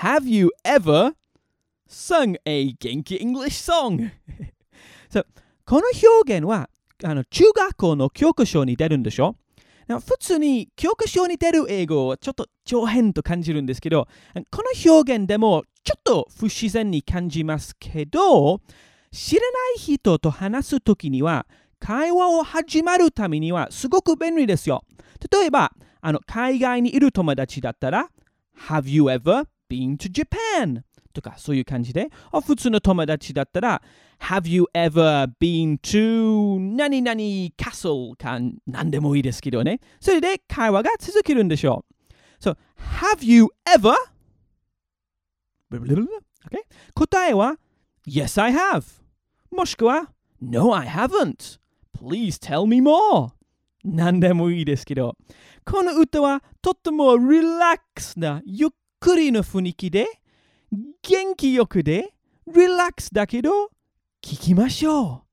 [0.00, 1.12] Have you ever
[1.86, 4.10] sung a 元気 English song?
[5.12, 5.26] so,
[5.66, 5.82] この
[6.22, 6.70] 表現は
[7.04, 9.36] あの中学校の教科書に出るんでしょ？
[9.88, 14.08] 普通に教科書に出る英語はちょっと上変と感じるんですけど、
[14.50, 18.62] この表現でもちょっと不自然に感じますけど、
[19.12, 21.46] 知らない人と話すときには、
[21.78, 24.82] 会話を始まるためにはすごく便利ですよ。
[25.30, 28.08] 例えば、あの海外にいる友達だったら、
[28.68, 30.82] Have you ever been to Japan?
[31.12, 32.08] とかそういう感じで、
[32.44, 33.82] 普通の友達だったら、
[34.20, 37.20] Have you ever been to 何々
[37.56, 39.80] castle か何でもいいですけどね。
[40.00, 41.84] それで会話が続けるんでしょ
[42.40, 42.44] う。
[42.44, 42.56] So,
[43.00, 43.94] have you ever?
[45.72, 46.64] Okay?
[46.94, 47.56] 答えは
[48.06, 48.84] Yes, I have.
[49.50, 51.58] もしくは No, I haven't.
[51.98, 53.30] Please tell me more.
[53.84, 55.16] 何でもいいですけど、
[55.64, 60.06] この歌はとってもリラックスなゆっくりの雰囲気で
[61.00, 62.12] 元気よくで
[62.46, 63.68] リラックスだけど
[64.22, 65.29] 聞きましょう。